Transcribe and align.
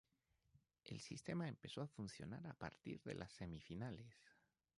El 0.85 0.99
sistema 0.99 1.47
empezó 1.47 1.83
a 1.83 1.87
funcionar 1.87 2.47
a 2.47 2.55
partir 2.55 2.99
de 3.03 3.13
las 3.13 3.33
semifinales. 3.33 4.15